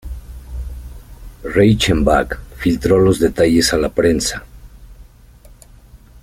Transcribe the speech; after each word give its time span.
Reichenbach 1.43 2.39
filtró 2.55 2.97
los 2.97 3.19
detalles 3.19 3.71
a 3.71 3.77
la 3.77 3.89
prensa. 3.89 4.43